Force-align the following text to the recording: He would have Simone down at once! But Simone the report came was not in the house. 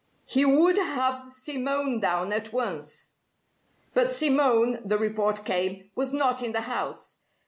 He 0.25 0.45
would 0.45 0.77
have 0.79 1.31
Simone 1.31 1.99
down 1.99 2.33
at 2.33 2.51
once! 2.51 3.11
But 3.93 4.11
Simone 4.11 4.81
the 4.83 4.97
report 4.97 5.45
came 5.45 5.91
was 5.93 6.11
not 6.11 6.41
in 6.41 6.53
the 6.53 6.61
house. 6.61 7.17